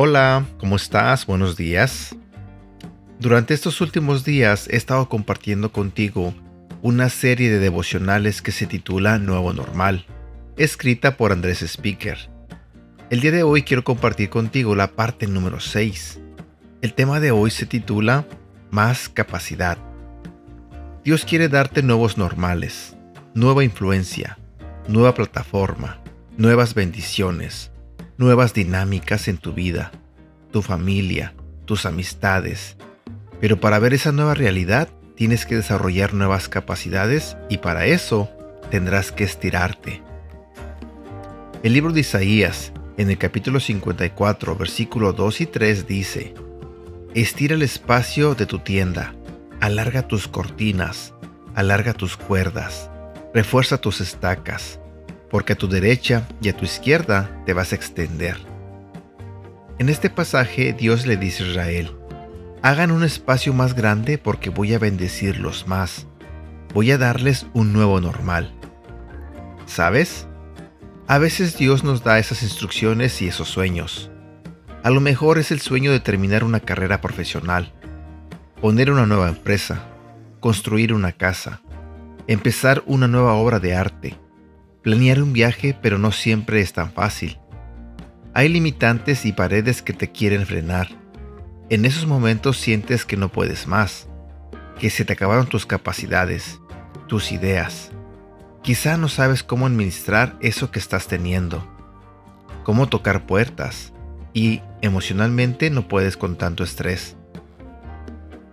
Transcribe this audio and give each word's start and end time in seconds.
Hola, 0.00 0.46
¿cómo 0.58 0.76
estás? 0.76 1.26
Buenos 1.26 1.56
días. 1.56 2.14
Durante 3.18 3.52
estos 3.52 3.80
últimos 3.80 4.24
días 4.24 4.68
he 4.70 4.76
estado 4.76 5.08
compartiendo 5.08 5.72
contigo 5.72 6.34
una 6.82 7.08
serie 7.08 7.50
de 7.50 7.58
devocionales 7.58 8.40
que 8.40 8.52
se 8.52 8.68
titula 8.68 9.18
Nuevo 9.18 9.52
Normal, 9.52 10.06
escrita 10.56 11.16
por 11.16 11.32
Andrés 11.32 11.62
Speaker. 11.62 12.16
El 13.10 13.18
día 13.18 13.32
de 13.32 13.42
hoy 13.42 13.64
quiero 13.64 13.82
compartir 13.82 14.30
contigo 14.30 14.76
la 14.76 14.92
parte 14.92 15.26
número 15.26 15.58
6. 15.58 16.20
El 16.80 16.94
tema 16.94 17.18
de 17.18 17.32
hoy 17.32 17.50
se 17.50 17.66
titula 17.66 18.24
Más 18.70 19.08
capacidad. 19.08 19.78
Dios 21.02 21.24
quiere 21.24 21.48
darte 21.48 21.82
nuevos 21.82 22.16
normales, 22.16 22.96
nueva 23.34 23.64
influencia, 23.64 24.38
nueva 24.86 25.14
plataforma, 25.14 26.00
nuevas 26.36 26.74
bendiciones, 26.74 27.72
nuevas 28.18 28.52
dinámicas 28.52 29.28
en 29.28 29.38
tu 29.38 29.52
vida, 29.52 29.92
tu 30.50 30.60
familia, 30.60 31.34
tus 31.64 31.86
amistades. 31.86 32.76
Pero 33.40 33.60
para 33.60 33.78
ver 33.78 33.94
esa 33.94 34.10
nueva 34.10 34.34
realidad 34.34 34.88
tienes 35.14 35.46
que 35.46 35.54
desarrollar 35.54 36.14
nuevas 36.14 36.48
capacidades 36.48 37.36
y 37.48 37.58
para 37.58 37.86
eso 37.86 38.28
tendrás 38.70 39.12
que 39.12 39.22
estirarte. 39.22 40.02
El 41.62 41.72
libro 41.72 41.92
de 41.92 42.00
Isaías, 42.00 42.72
en 42.96 43.08
el 43.10 43.18
capítulo 43.18 43.60
54, 43.60 44.56
versículo 44.56 45.12
2 45.12 45.40
y 45.40 45.46
3 45.46 45.86
dice, 45.86 46.34
Estira 47.14 47.54
el 47.54 47.62
espacio 47.62 48.34
de 48.34 48.46
tu 48.46 48.58
tienda, 48.58 49.14
alarga 49.60 50.06
tus 50.06 50.26
cortinas, 50.26 51.14
alarga 51.54 51.94
tus 51.94 52.16
cuerdas, 52.16 52.90
refuerza 53.32 53.78
tus 53.78 54.00
estacas, 54.00 54.80
porque 55.30 55.52
a 55.52 55.56
tu 55.56 55.68
derecha 55.68 56.26
y 56.40 56.48
a 56.48 56.56
tu 56.56 56.64
izquierda 56.64 57.42
te 57.46 57.52
vas 57.52 57.72
a 57.72 57.76
extender. 57.76 58.36
En 59.78 59.88
este 59.88 60.10
pasaje 60.10 60.72
Dios 60.72 61.06
le 61.06 61.16
dice 61.16 61.44
a 61.44 61.46
Israel, 61.46 61.96
hagan 62.62 62.90
un 62.90 63.04
espacio 63.04 63.52
más 63.52 63.74
grande 63.74 64.18
porque 64.18 64.50
voy 64.50 64.74
a 64.74 64.78
bendecirlos 64.78 65.68
más, 65.68 66.06
voy 66.74 66.90
a 66.90 66.98
darles 66.98 67.46
un 67.52 67.72
nuevo 67.72 68.00
normal. 68.00 68.52
¿Sabes? 69.66 70.26
A 71.06 71.18
veces 71.18 71.56
Dios 71.56 71.84
nos 71.84 72.02
da 72.02 72.18
esas 72.18 72.42
instrucciones 72.42 73.22
y 73.22 73.28
esos 73.28 73.48
sueños. 73.48 74.10
A 74.82 74.90
lo 74.90 75.00
mejor 75.00 75.38
es 75.38 75.50
el 75.50 75.60
sueño 75.60 75.92
de 75.92 76.00
terminar 76.00 76.44
una 76.44 76.60
carrera 76.60 77.00
profesional, 77.00 77.72
poner 78.60 78.90
una 78.90 79.06
nueva 79.06 79.28
empresa, 79.28 79.84
construir 80.40 80.92
una 80.92 81.12
casa, 81.12 81.60
empezar 82.26 82.82
una 82.86 83.08
nueva 83.08 83.34
obra 83.34 83.58
de 83.58 83.74
arte, 83.74 84.16
Planear 84.88 85.20
un 85.22 85.34
viaje, 85.34 85.76
pero 85.82 85.98
no 85.98 86.12
siempre 86.12 86.62
es 86.62 86.72
tan 86.72 86.90
fácil. 86.90 87.38
Hay 88.32 88.48
limitantes 88.48 89.26
y 89.26 89.32
paredes 89.34 89.82
que 89.82 89.92
te 89.92 90.10
quieren 90.10 90.46
frenar. 90.46 90.88
En 91.68 91.84
esos 91.84 92.06
momentos 92.06 92.56
sientes 92.56 93.04
que 93.04 93.18
no 93.18 93.28
puedes 93.28 93.66
más, 93.66 94.08
que 94.78 94.88
se 94.88 95.04
te 95.04 95.12
acabaron 95.12 95.46
tus 95.46 95.66
capacidades, 95.66 96.58
tus 97.06 97.32
ideas. 97.32 97.90
Quizá 98.62 98.96
no 98.96 99.10
sabes 99.10 99.42
cómo 99.42 99.66
administrar 99.66 100.38
eso 100.40 100.70
que 100.70 100.78
estás 100.78 101.06
teniendo, 101.06 101.68
cómo 102.64 102.88
tocar 102.88 103.26
puertas 103.26 103.92
y 104.32 104.62
emocionalmente 104.80 105.68
no 105.68 105.86
puedes 105.86 106.16
con 106.16 106.38
tanto 106.38 106.64
estrés. 106.64 107.14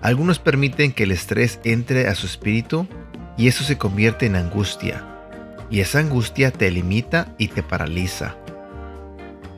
Algunos 0.00 0.38
permiten 0.38 0.92
que 0.92 1.02
el 1.02 1.10
estrés 1.10 1.60
entre 1.64 2.08
a 2.08 2.14
su 2.14 2.24
espíritu 2.24 2.88
y 3.36 3.48
eso 3.48 3.64
se 3.64 3.76
convierte 3.76 4.24
en 4.24 4.36
angustia 4.36 5.11
y 5.72 5.80
esa 5.80 6.00
angustia 6.00 6.50
te 6.52 6.70
limita 6.70 7.34
y 7.38 7.48
te 7.48 7.62
paraliza. 7.62 8.36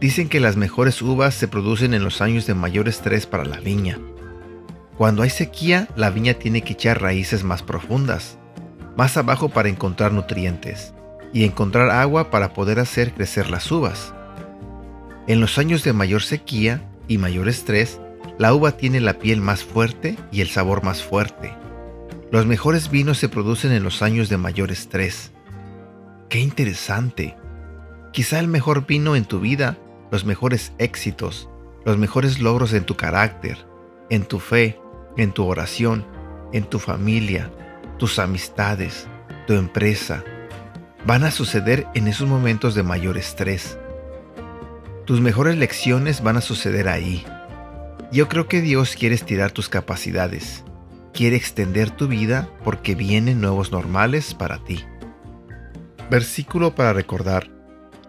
Dicen 0.01 0.29
que 0.29 0.39
las 0.39 0.57
mejores 0.57 1.03
uvas 1.03 1.35
se 1.35 1.49
producen 1.49 1.93
en 1.93 2.05
los 2.05 2.21
años 2.21 2.47
de 2.47 2.55
mayor 2.55 2.89
estrés 2.89 3.27
para 3.27 3.45
la 3.45 3.59
viña. 3.59 3.99
Cuando 4.97 5.25
hay 5.25 5.31
sequía, 5.31 5.89
la 5.97 6.11
viña 6.11 6.35
tiene 6.35 6.63
que 6.63 6.75
echar 6.75 7.03
raíces 7.03 7.43
más 7.43 7.65
profundas, 7.65 8.39
más 8.97 9.17
abajo 9.17 9.49
para 9.49 9.69
encontrar 9.69 10.13
nutrientes 10.13 10.95
y 11.33 11.43
encontrar 11.43 11.91
agua 11.91 12.31
para 12.31 12.55
poder 12.55 12.79
hacer 12.79 13.13
crecer 13.13 13.51
las 13.51 13.71
uvas. 13.73 14.15
En 15.27 15.41
los 15.41 15.59
años 15.59 15.83
de 15.83 15.95
mayor 15.95 16.23
sequía 16.23 16.89
y 17.09 17.19
mayor 17.19 17.49
estrés, 17.49 17.99
la 18.39 18.55
uva 18.55 18.77
tiene 18.77 19.01
la 19.01 19.15
piel 19.15 19.41
más 19.41 19.65
fuerte 19.65 20.17
y 20.31 20.43
el 20.43 20.49
sabor 20.49 20.85
más 20.85 21.03
fuerte. 21.03 21.53
Los 22.31 22.47
mejores 22.47 22.89
vinos 22.89 23.19
se 23.19 23.29
producen 23.29 23.73
en 23.73 23.83
los 23.83 24.01
años 24.01 24.29
de 24.29 24.37
mayor 24.37 24.71
estrés. 24.71 25.33
Qué 26.35 26.41
interesante. 26.41 27.37
Quizá 28.13 28.41
el 28.41 28.49
mejor 28.49 28.89
vino 28.89 29.15
en 29.15 29.25
tu 29.25 29.39
vida, 29.39 29.79
los 30.11 30.25
mejores 30.25 30.73
éxitos, 30.79 31.49
los 31.85 31.97
mejores 31.97 32.41
logros 32.41 32.73
en 32.73 32.83
tu 32.83 32.97
carácter, 32.97 33.65
en 34.11 34.25
tu 34.25 34.41
fe, 34.41 34.77
en 35.17 35.31
tu 35.31 35.45
oración, 35.47 36.05
en 36.53 36.65
tu 36.65 36.81
familia, 36.81 37.53
tus 38.01 38.19
amistades, 38.19 39.07
tu 39.47 39.53
empresa, 39.53 40.25
van 41.07 41.23
a 41.23 41.31
suceder 41.31 41.87
en 41.95 42.09
esos 42.09 42.27
momentos 42.27 42.75
de 42.75 42.83
mayor 42.83 43.17
estrés. 43.17 43.79
Tus 45.05 45.21
mejores 45.21 45.57
lecciones 45.57 46.21
van 46.21 46.37
a 46.37 46.41
suceder 46.41 46.89
ahí. 46.89 47.25
Yo 48.11 48.29
creo 48.29 48.49
que 48.49 48.61
Dios 48.61 48.97
quiere 48.97 49.15
estirar 49.15 49.53
tus 49.53 49.69
capacidades, 49.69 50.65
quiere 51.13 51.37
extender 51.37 51.93
tu 51.93 52.09
vida 52.09 52.49
porque 52.65 52.97
vienen 52.97 53.41
nuevos 53.41 53.71
normales 53.71 54.35
para 54.35 54.59
ti. 54.65 54.85
Versículo 56.11 56.75
para 56.75 56.93
recordar. 56.93 57.49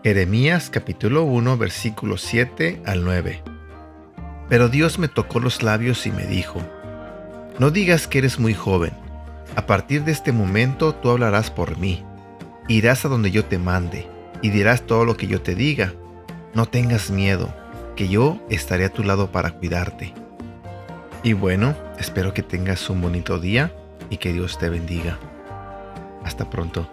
Jeremías 0.03 0.69
capítulo 0.69 1.23
1 1.23 1.57
versículos 1.57 2.21
7 2.21 2.81
al 2.85 3.05
9. 3.05 3.41
Pero 4.49 4.67
Dios 4.67 4.99
me 4.99 5.07
tocó 5.07 5.39
los 5.39 5.63
labios 5.63 6.05
y 6.05 6.11
me 6.11 6.25
dijo, 6.25 6.61
No 7.57 7.71
digas 7.71 8.07
que 8.07 8.17
eres 8.17 8.37
muy 8.37 8.53
joven, 8.53 8.91
a 9.55 9.65
partir 9.65 10.03
de 10.03 10.11
este 10.11 10.33
momento 10.33 10.93
tú 10.93 11.09
hablarás 11.09 11.49
por 11.49 11.77
mí, 11.77 12.03
irás 12.67 13.05
a 13.05 13.07
donde 13.07 13.31
yo 13.31 13.45
te 13.45 13.57
mande, 13.57 14.07
y 14.41 14.49
dirás 14.49 14.81
todo 14.81 15.05
lo 15.05 15.15
que 15.15 15.27
yo 15.27 15.41
te 15.41 15.55
diga. 15.55 15.93
No 16.53 16.65
tengas 16.65 17.09
miedo, 17.09 17.55
que 17.95 18.09
yo 18.09 18.45
estaré 18.49 18.85
a 18.85 18.93
tu 18.93 19.03
lado 19.03 19.31
para 19.31 19.51
cuidarte. 19.51 20.13
Y 21.23 21.31
bueno, 21.31 21.75
espero 21.97 22.33
que 22.33 22.43
tengas 22.43 22.89
un 22.89 23.01
bonito 23.01 23.39
día 23.39 23.73
y 24.09 24.17
que 24.17 24.33
Dios 24.33 24.59
te 24.59 24.69
bendiga. 24.69 25.17
Hasta 26.23 26.49
pronto. 26.49 26.89